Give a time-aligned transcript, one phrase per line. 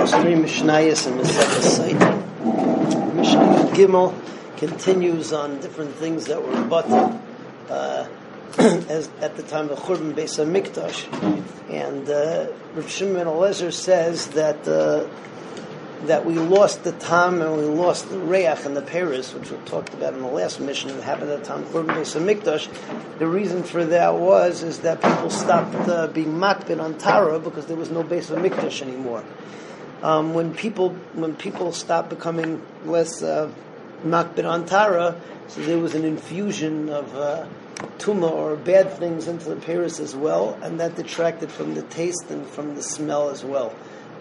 [0.00, 1.92] There's three Mishnayos in the site.
[3.14, 4.14] Mishnah Gimel
[4.56, 7.20] continues on different things that were buttoned
[7.68, 8.08] uh,
[8.58, 11.04] as at the time of Churban Beis Hamikdash,
[11.68, 15.06] and uh, Rav Shimon Eliezer says that uh,
[16.06, 19.58] that we lost the tam and we lost the reach and the paris, which we
[19.66, 23.18] talked about in the last mission that happened at time Churban Beis Hamikdash.
[23.18, 27.66] The reason for that was is that people stopped uh, being makbid on Tara because
[27.66, 29.22] there was no Beis Hamikdash anymore.
[30.02, 33.52] Um, when people when people stopped becoming less uh,
[34.04, 37.46] makbid Tara, so there was an infusion of uh,
[37.98, 42.30] tuma or bad things into the paris as well, and that detracted from the taste
[42.30, 43.74] and from the smell as well.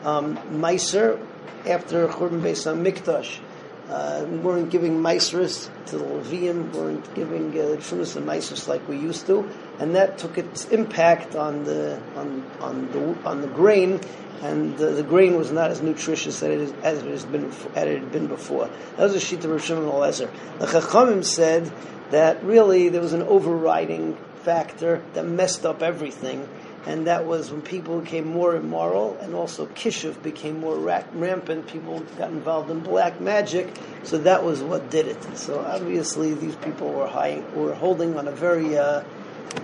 [0.04, 1.20] Um, Meiser,
[1.66, 3.40] after Churban Beis Hamikdash,
[3.90, 8.98] uh, weren't giving maestras to the Levium, weren't giving uh, trumas and maestras like we
[8.98, 14.00] used to, and that took its impact on the on on the on the grain,
[14.42, 17.46] and uh, the grain was not as nutritious as it, is, as it has been
[17.46, 18.70] as it had been before.
[18.98, 21.72] That was a sheet of Rosh Hashanah The Chachamim said
[22.12, 26.48] that really there was an overriding factor that messed up everything
[26.86, 31.68] and that was when people became more immoral, and also kishuf became more rampant.
[31.68, 33.70] People got involved in black magic,
[34.04, 35.38] so that was what did it.
[35.38, 39.04] So obviously, these people were high, were holding on a very uh,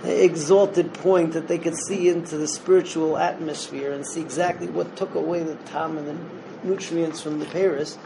[0.04, 5.14] exalted point that they could see into the spiritual atmosphere and see exactly what took
[5.14, 7.98] away the tam and the nutrients from the Paris.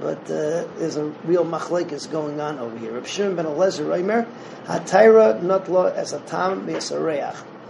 [0.00, 2.92] But uh, there's a real machlekes going on over here.
[2.92, 4.26] Reb Shimon ben Eliezer Reimer,
[4.64, 6.66] Hatayra not lo as a tam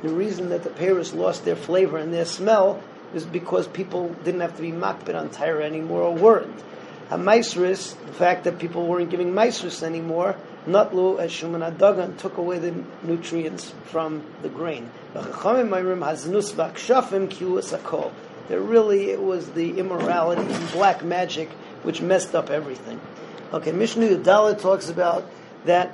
[0.03, 2.83] the reason that the pears lost their flavor and their smell
[3.15, 6.63] is because people didn't have to be makbid on Tyra anymore or weren't.
[7.11, 12.37] A maisris, the fact that people weren't giving maisris anymore, nutlu as shuman adagan took
[12.37, 14.89] away the nutrients from the grain.
[18.49, 21.51] There really it was the immorality and black magic
[21.83, 23.01] which messed up everything.
[23.53, 25.29] Okay, Mishnah Yudala talks about
[25.65, 25.93] that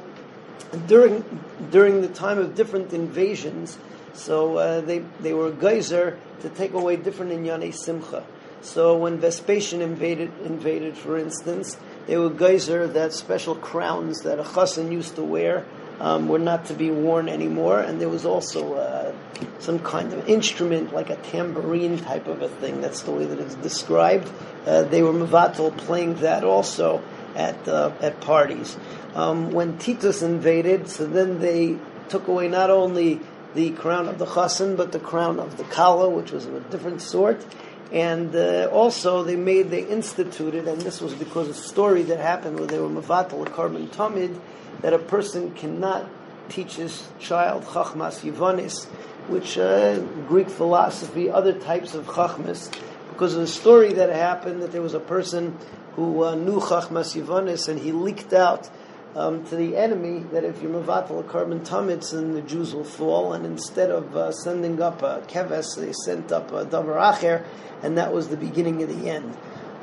[0.87, 1.25] during
[1.71, 3.79] during the time of different invasions,
[4.17, 8.25] so uh, they they were geyser to take away different inyane simcha.
[8.63, 14.43] So when Vespasian invaded invaded, for instance, they were geyser that special crowns that a
[14.43, 15.65] chassan used to wear
[16.01, 19.13] um, were not to be worn anymore, and there was also uh,
[19.59, 22.81] some kind of instrument like a tambourine type of a thing.
[22.81, 24.31] That's the way that it's described.
[24.67, 27.03] Uh, they were mavatal playing that also
[27.35, 28.77] at uh, at parties.
[29.15, 31.79] Um, when Titus invaded, so then they
[32.09, 33.21] took away not only
[33.57, 36.61] the crown of the chassan, but the crown of the kala, which was of a
[36.61, 37.45] different sort.
[37.91, 42.21] And uh, also, they made, they instituted, and this was because of a story that
[42.21, 44.39] happened where they were mavatal, a korban tamid,
[44.83, 46.09] that a person cannot
[46.49, 48.87] teach his child chachmas yivanis,
[49.29, 52.73] which uh, Greek philosophy, other types of chachmas,
[53.09, 55.57] because of the story that happened that there was a person
[55.95, 58.69] who uh, knew chachmas yivanis and he leaked out
[59.17, 62.85] um, to the enemy that if you're mavatal a korban tumitz, then the Jews will
[62.85, 63.33] fall.
[63.33, 67.45] And instead of uh, sending up a keves, they sent up a davar acher,
[67.83, 69.37] and that was the beginning of the end.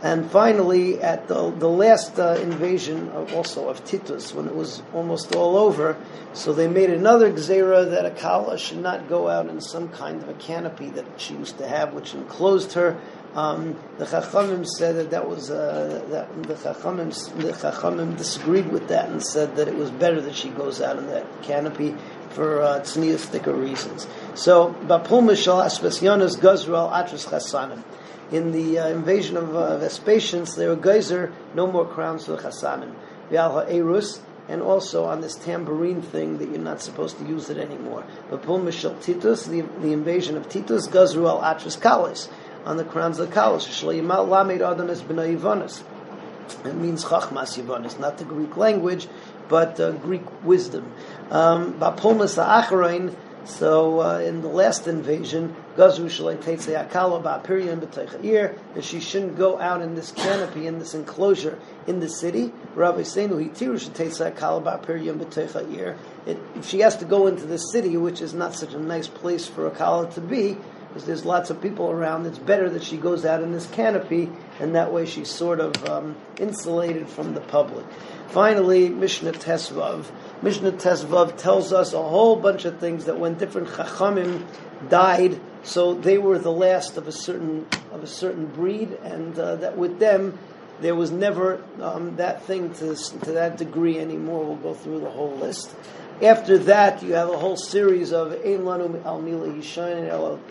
[0.04, 4.84] And finally, at the, the last uh, invasion of, also of Titus, when it was
[4.94, 5.98] almost all over,
[6.34, 10.22] so they made another gzera that a kala should not go out in some kind
[10.22, 13.00] of a canopy that she used to have, which enclosed her
[13.36, 17.10] um, the Chachamim said that that was uh, that the Chachamim
[17.42, 20.98] the Chachamim disagreed with that and said that it was better that she goes out
[21.00, 21.96] in that canopy
[22.30, 24.08] for uh, tznius reasons.
[24.36, 27.84] So Bapul Mishal Aspasianas Gazral Atras Chasanim.
[28.32, 32.96] In the uh, invasion of uh, Vespasians, there were geyser, no more crowns for Chasanim.
[33.30, 37.58] Vial Erus, and also on this tambourine thing that you're not supposed to use it
[37.58, 38.06] anymore.
[38.30, 42.30] But Pul Mishal Titus, the, the invasion of Titus, Gazruel Atras Kalis
[42.66, 43.30] on the crowns of.
[43.30, 44.28] Shleimal.
[46.66, 49.08] It means chachmas yivanis, not the Greek language,
[49.48, 50.92] but uh, Greek wisdom.
[51.32, 51.80] Um,
[53.46, 55.96] so uh, in the last invasion, that
[58.82, 62.54] she shouldn't go out in this canopy, in this enclosure in the city.
[66.26, 69.46] If she has to go into the city, which is not such a nice place
[69.48, 70.58] for a kala to be,
[70.94, 72.28] because there's lots of people around.
[72.28, 74.30] It's better that she goes out in this canopy,
[74.60, 77.84] and that way she's sort of um, insulated from the public.
[78.28, 80.06] Finally, Mishnah Tesvav.
[80.44, 84.46] Mishnah Tesvav tells us a whole bunch of things that when different Chachamim
[84.88, 89.56] died, so they were the last of a certain of a certain breed, and uh,
[89.56, 90.38] that with them
[90.80, 94.44] there was never um, that thing to, to that degree anymore.
[94.44, 95.74] We'll go through the whole list.
[96.22, 99.34] After that, you have a whole series of Ein Lanu Al and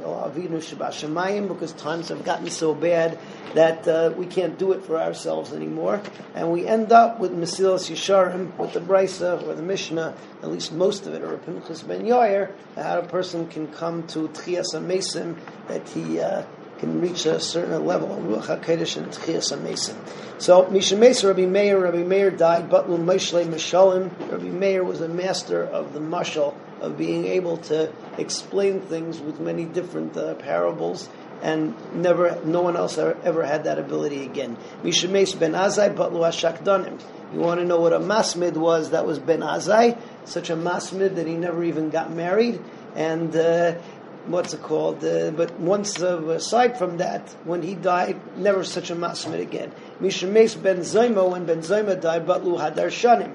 [0.03, 3.19] Avinu because times have gotten so bad
[3.55, 6.03] that uh, we can't do it for ourselves anymore.
[6.35, 10.73] And we end up with Mesilas Yesharim, with the Brisa or the Mishnah, at least
[10.73, 15.39] most of it, or Pinchas Ben Yair, how a person can come to Tchias HaMesim,
[15.69, 16.43] that he uh,
[16.83, 19.95] can reach a certain level of Ruach HaKodesh and Tchias HaMesim.
[20.43, 24.11] So, Misha Rabbi Meir, Rabbi Meir died, but Meshle Mishalim.
[24.33, 29.39] Rabbi Meir was a master of the mashal, of being able to explain things with
[29.39, 31.09] many different uh, parables,
[31.41, 34.57] and never, no one else ever, had that ability again.
[34.83, 37.01] Mishemesh Ben Azai, but Ashakdanim.
[37.33, 38.91] You want to know what a masmid was?
[38.91, 42.61] That was Ben Azai, such a masmid that he never even got married,
[42.97, 43.77] and uh,
[44.27, 45.05] what's it called?
[45.05, 49.73] Uh, but once uh, aside from that, when he died, never such a masmid again.
[50.01, 53.35] Mishemes ben Zayma, when Ben Zayma died, but Batlu Hadarshanim.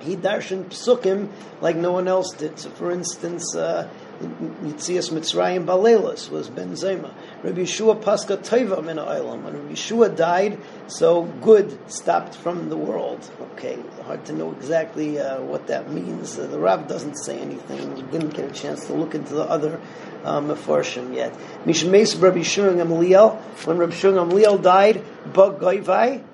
[0.00, 1.30] He darshan psukim
[1.60, 2.58] like no one else did.
[2.58, 3.88] So, for instance, uh,
[4.20, 7.12] Yitzias Mitzrayim Balelas was Ben Zema.
[7.42, 13.28] Rabbi Yeshua Pascha Teva Min When Rabbi Yeshua died, so good stopped from the world.
[13.52, 16.38] Okay, hard to know exactly uh, what that means.
[16.38, 17.94] Uh, the Rav doesn't say anything.
[17.94, 19.80] We didn't get a chance to look into the other
[20.24, 21.34] Mefarshim yet.
[21.64, 23.36] Mishmeis Rabbi Shurang Amliel.
[23.66, 25.62] When Rabbi Shurang Amliel died, Bug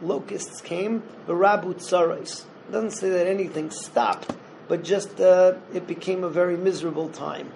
[0.02, 2.44] locusts came, Barabu Tsarais.
[2.70, 4.32] Doesn't say that anything stopped
[4.70, 7.50] but just uh, it became a very miserable time.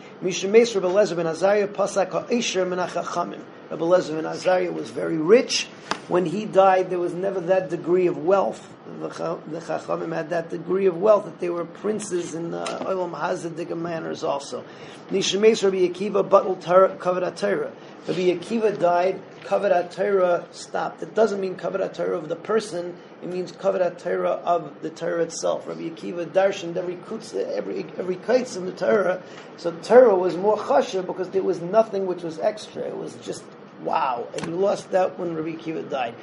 [2.67, 3.41] Menachachamim.
[3.71, 5.69] Rabbi Lezer ben Azariah was very rich.
[6.09, 8.69] When he died, there was never that degree of wealth.
[9.01, 13.75] The, Chachamim had that degree of wealth that they were princes in uh, Olam Hazadik
[13.77, 14.65] manners also.
[15.11, 17.73] Nishemes Rabbi Akiva battle kavod Torah.
[18.07, 21.03] Rabbi Akiva died, kavod Torah stopped.
[21.03, 22.95] It doesn't mean kavod Torah of the person
[23.25, 25.67] it means kavod Torah of the Torah itself.
[25.67, 29.23] Rabbi Akiva darshaned every kutz, every every kites in the Torah.
[29.57, 32.83] So Torah was more chasha because there was nothing which was extra.
[32.83, 33.43] It was just
[33.85, 34.27] wow.
[34.35, 36.15] And you lost that when Rabbi Akiva died.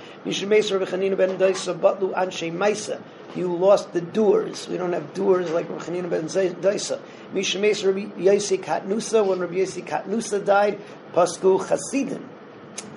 [3.34, 4.68] You lost the doers.
[4.68, 7.00] We don't have doers like Rabbi Chanina ben Daisa.
[7.34, 9.26] Mishemes Rabbi Yossi Katnusa.
[9.26, 10.80] When Rabbi Yossi Katnusa died,
[11.14, 12.28] Pasku Chasidim.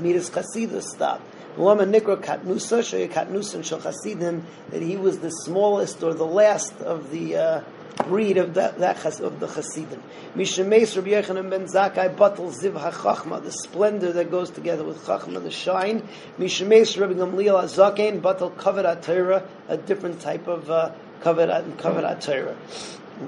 [0.01, 1.23] Midas Chasidus stopped.
[1.57, 6.75] Lama Nikra Katnusa, Shoya Katnusa and Shachasidim, that he was the smallest or the last
[6.81, 7.61] of the uh,
[8.07, 10.03] breed of that, that of the Chasidim.
[10.35, 15.43] Mishemes Rabbi Yochanan ben Zakai Batal Ziv HaChachma, the splendor that goes together with Chachma,
[15.43, 16.07] the shine.
[16.39, 20.93] Mishemes Rabbi Gamliel Azaken Batal Kavod Torah, a different type of uh,
[21.23, 22.57] Kavod Torah.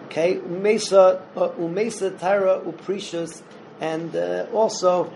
[0.06, 3.42] Okay, Umesa uh, Umesa Torah Uprecious,
[3.80, 5.12] and uh, also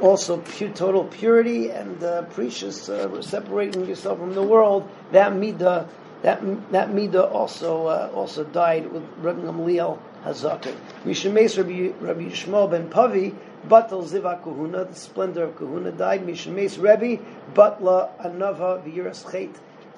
[0.00, 4.90] also pure, total purity and uh, precious, uh, separating yourself from the world.
[5.12, 5.88] That midah,
[6.22, 6.40] that
[6.72, 10.76] that midah also uh, also died with Rabbi Gamliel Hazakin.
[11.04, 13.34] Mishemes Rabbi Rabbi Yishmael ben Pavi.
[13.68, 16.26] Batal Ziva Kahuna, the splendor of Kahuna died.
[16.26, 17.22] Mishemes Rebbe,
[17.54, 19.50] Batla Anava V'yiras Chet,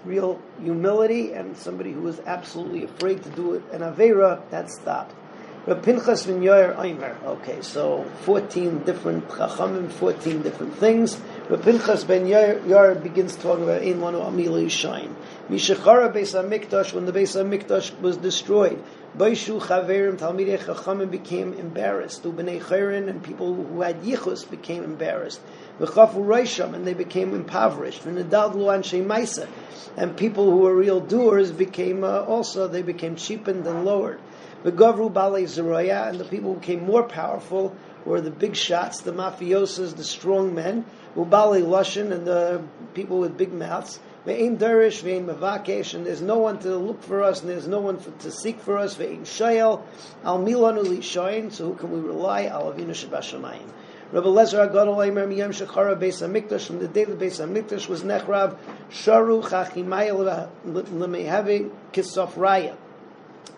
[0.04, 3.62] real humility and somebody who was absolutely afraid to do it.
[3.72, 5.14] And Avera, that stopped.
[5.66, 7.24] Reb Pinchas ben Yair.
[7.24, 11.18] Okay, so 14 different chachamim, 14 different things.
[11.46, 15.14] Reb Pinchas ben Yair begins talking about Ein Lanu Amili Shine.
[15.50, 18.82] Mishachara Beis HaMikdash, when the Beis HaMikdash was destroyed,
[19.14, 22.22] Baishu Chaverim Talmidei Chachamim became embarrassed.
[22.22, 25.38] Ubnei Chayrin and people who had yichus became embarrassed.
[25.78, 28.04] V'chafu Reisham and they became impoverished.
[28.04, 29.46] V'nedadlu Anshe Maisa
[29.98, 34.18] and people who were real doers became uh, also they became cheapened and lowered.
[34.62, 39.12] The Gavru Bale Zeroya, and the people became more powerful were the big shots, the
[39.12, 40.84] mafiosos, the strong men,
[41.16, 42.62] Ubale Lushan, and the
[42.94, 44.00] people with big mouths.
[44.26, 47.80] Ve'in Derish, ve'in Mavakesh, and there's no one to look for us, and there's no
[47.80, 48.96] one for, to seek for us.
[48.96, 49.82] Ve'in Shayel,
[50.24, 52.46] Al Milanu Lishayin, so who can we rely?
[52.46, 53.70] Al Avinu Shabashamayim.
[54.12, 58.02] Rabbi Lezer Agadol Eimer Miyam Shechara Beis Hamikdash from the day the Beis Hamikdash was
[58.02, 58.56] Nechrav
[58.90, 62.76] Sharu Chachimayel Lemehavi Kisof Raya.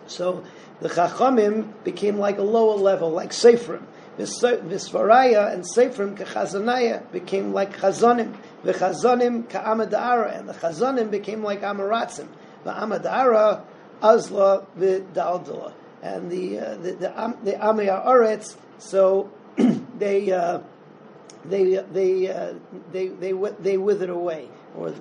[0.07, 0.43] So
[0.81, 3.83] the Chachamim became like a lower level, like Seifrim.
[4.17, 8.35] Visvaraya and Seifrim Kechazanaya became like Chazonim.
[8.63, 12.27] The Chazonim Ka'amadara, and the Chazonim became like Amaratzim.
[12.63, 13.63] The Amadara,
[14.01, 15.73] Azla, the Daldala.
[16.01, 19.29] And the, uh, the, the, the Amaya so
[19.97, 20.59] they, uh,
[21.45, 22.53] they, they, uh,
[22.91, 24.93] they, they, they withered away, or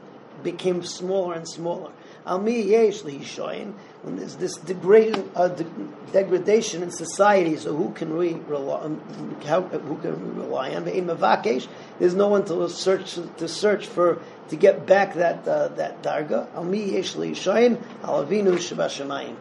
[0.42, 1.92] became smaller and smaller.
[2.26, 3.72] Al mi yesh lihishoyin.
[4.02, 5.64] When there's this degrading, uh, de-
[6.12, 8.80] degradation in society, so who can we rely?
[8.80, 9.40] on?
[9.46, 10.84] How, who can we rely on?
[10.84, 16.52] There's no one to search to search for to get back that uh, that darga.
[16.54, 17.80] Al mi yesh lihishoyin.
[18.02, 19.36] Al avinu shabashamayim.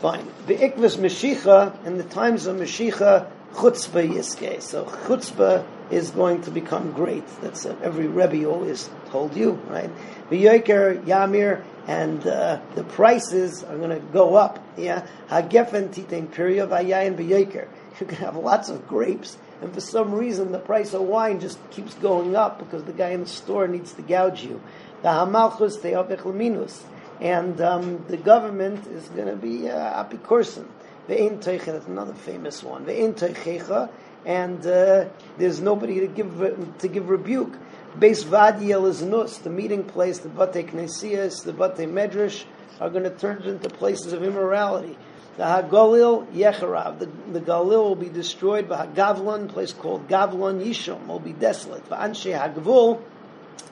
[0.00, 0.26] Fine.
[0.46, 4.62] Be'ikvas Mashiach, in the times of Mashiach, chutzpah yiske.
[4.62, 7.26] So chutzpah is going to become great.
[7.40, 9.90] That's what every Rebbe always told you, right?
[10.30, 14.64] V'yoker Yamir, and uh, the prices are going to go up.
[14.76, 17.68] Yeah, Hagefen titen piria v'yayin b'yoker.
[17.98, 21.58] You can have lots of grapes, and for some reason the price of wine just
[21.70, 24.62] keeps going up because the guy in the store needs to gouge you.
[25.02, 26.84] The hamalchus te'avich minus
[27.20, 30.66] and um, the government is going to be uh, apikorsim.
[31.08, 32.86] Ve'in teicha, that's another famous one.
[32.86, 33.90] Ve'in teichecha,
[34.24, 35.06] and uh,
[35.38, 37.54] there's nobody to give to give rebuke.
[37.98, 42.44] Beis Vadiel is nus, the meeting place, the Bate Knesias, the Bate Medrash
[42.78, 44.96] are going to turn into places of immorality.
[45.36, 48.68] The Hagalil Yecharav, the, the Galil will be destroyed.
[48.68, 51.88] The Hagavlon, place called Gavlon Yishom, will be desolate.
[51.88, 53.02] The Hagvul,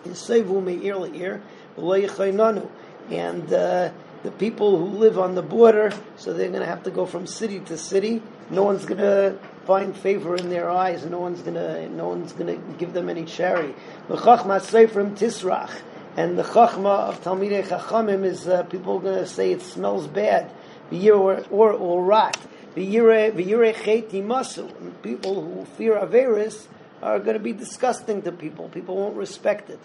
[0.04, 1.40] Yisevu Me'ir Le'ir,
[1.76, 2.70] Lo
[3.10, 3.90] and uh,
[4.22, 7.26] the people who live on the border, so they're going to have to go from
[7.26, 8.22] city to city.
[8.50, 9.38] No one's going to
[9.68, 11.04] find favor in their eyes.
[11.04, 11.50] No one's to
[11.90, 13.74] no one's to give them any charity.
[14.08, 15.70] The chachma seifrim tisrach,
[16.16, 20.50] and the chachma of Talmidei Chachamim is uh, people are to say it smells bad,
[20.90, 22.38] or or will rot.
[22.74, 24.72] masu.
[25.02, 26.66] People who fear averis
[27.02, 28.70] are going to be disgusting to people.
[28.70, 29.78] People won't respect it.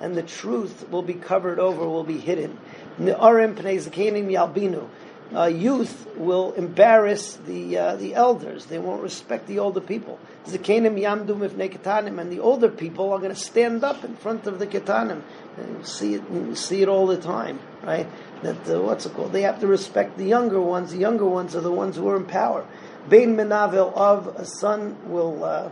[0.00, 2.58] And the truth will be covered over, will be hidden.
[3.00, 4.88] yalbinu.
[5.34, 8.66] Uh, youth will embarrass the uh, the elders.
[8.66, 10.20] They won't respect the older people.
[10.46, 14.46] Zakenim yamdum yamdu ketanim, and the older people are going to stand up in front
[14.46, 15.22] of the ketanim.
[15.58, 18.06] You see it, see it all the time, right?
[18.42, 19.32] That uh, what's it called?
[19.32, 20.92] They have to respect the younger ones.
[20.92, 22.64] The younger ones are the ones who are in power.
[23.08, 25.70] Bein menavel of a son will uh,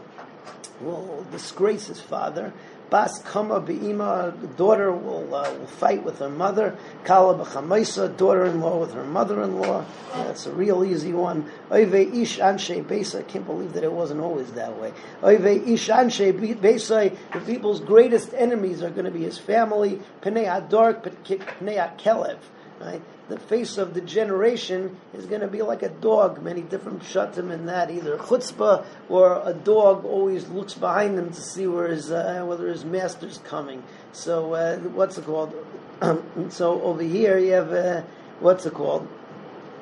[0.81, 2.53] will disgrace his father.
[2.93, 6.77] Bas kama be'ima, daughter will, uh, will fight with her mother.
[7.05, 9.87] Kala b'chamaisa, daughter-in-law with her mother-in-law.
[10.13, 11.51] That's a real easy one.
[11.71, 13.21] Oive ish anshe beisa.
[13.21, 14.93] I can't believe that it wasn't always that way.
[15.23, 17.17] Oive ish anshe beisa.
[17.33, 20.03] The people's greatest enemies are going to be his family.
[20.21, 22.37] Pnei adark, pnei kelev.
[22.83, 23.01] Right?
[23.29, 26.43] The face of the generation is going to be like a dog.
[26.43, 31.41] Many different shatim in that, either chutzpah or a dog always looks behind him to
[31.41, 33.85] see where his uh, whether his master's coming.
[34.13, 35.55] So uh, what's it called?
[36.49, 38.03] so over here you have uh,
[38.41, 39.07] what's it called?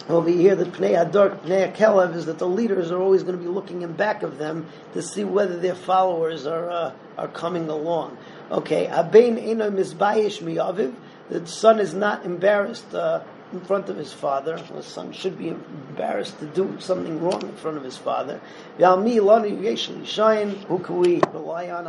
[0.09, 3.43] Over here, the Pnei Adark, Pnei Kelev is that the leaders are always going to
[3.43, 7.69] be looking in back of them to see whether their followers are uh, are coming
[7.69, 8.19] along.
[8.51, 10.95] Okay, Abein Eno Mizbayish Miyaviv
[11.31, 13.23] the son is not embarrassed uh,
[13.53, 14.61] in front of his father.
[14.75, 18.41] The son should be embarrassed to do something wrong in front of his father.
[18.79, 21.87] Who can we rely on?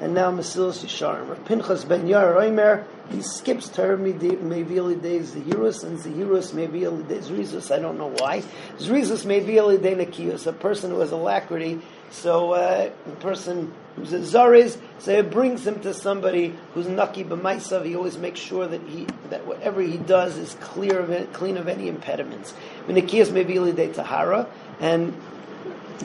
[0.00, 1.44] And now Mesilas Yesharim.
[1.44, 7.70] Pinchas ben Yair Oimer, he skips Torah Mevili days Zehirus and Zehirus Mevili days Zrizus.
[7.70, 8.42] I don't know why.
[8.78, 11.82] Zrizus Mevili day Nekius, a person who has alacrity.
[12.10, 17.24] So uh, a person who's a Zariz, so it brings him to somebody who's Naki
[17.24, 17.84] B'maisav.
[17.84, 21.56] He always makes sure that he that whatever he does is clear of it, clean
[21.56, 22.54] of any impediments.
[22.88, 24.48] Nekius Mevili day Tahara,
[24.80, 25.14] and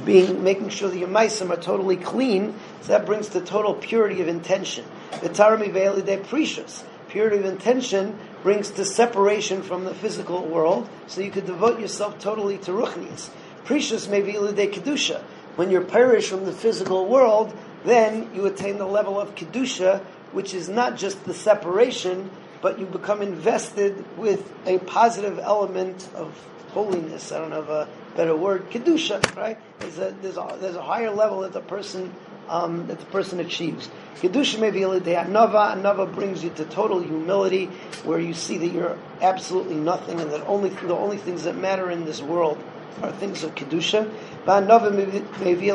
[0.03, 4.21] being making sure that your meisim are totally clean, so that brings the total purity
[4.21, 4.85] of intention.
[5.21, 5.73] The tarami
[6.05, 6.83] de precious.
[7.07, 12.19] Purity of intention brings to separation from the physical world, so you could devote yourself
[12.19, 13.29] totally to ruchnias.
[13.63, 15.21] Precious may be de kedusha.
[15.55, 20.53] When you're perished from the physical world, then you attain the level of kedusha, which
[20.53, 22.29] is not just the separation,
[22.61, 26.35] but you become invested with a positive element of
[26.71, 27.31] holiness.
[27.31, 29.57] I don't have a better word, kedusha, right?
[29.79, 32.13] There's a, there's a, there's a higher level that the person
[32.47, 33.89] um, that the person achieves.
[34.15, 35.75] Kedusha may be a anava.
[35.75, 37.65] Anava brings you to total humility,
[38.03, 41.89] where you see that you're absolutely nothing, and that only the only things that matter
[41.89, 42.61] in this world
[43.01, 44.09] are things of kedusha.
[44.45, 44.93] Anava
[45.41, 45.71] may be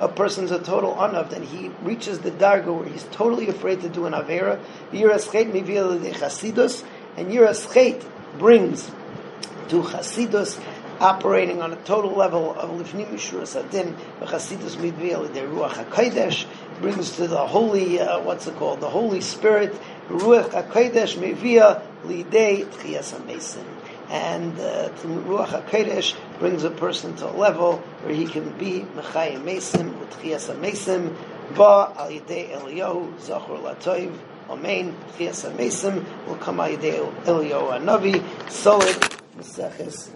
[0.00, 3.88] a person's a total unavd, and he reaches the darga where he's totally afraid to
[3.88, 4.62] do an avera.
[4.92, 6.84] Yiraschet be chasidus,
[7.16, 8.04] and yiraschet
[8.38, 8.86] brings
[9.68, 10.60] to chasidus
[11.00, 16.46] operating on a total level of Lifnim Mishuras Adin, Chasidus Midvil, the Ruach HaKodesh,
[16.80, 19.74] brings to the holy, uh, what's it called, the Holy Spirit,
[20.08, 23.64] Ruach HaKodesh Mevia Lidei Tchias HaMesim.
[24.08, 29.42] And uh, Ruach HaKodesh brings a person to a level where he can be Mechayim
[29.42, 31.16] Mesim, with Tchias HaMesim,
[31.56, 34.16] Ba Al Yidei Eliyahu, Zachor Latoiv,
[34.48, 34.94] Amen.
[35.18, 38.22] Chias Amesim will come Ayidei Elio Anavi.
[38.48, 38.96] Solid
[39.36, 40.08] Maseches.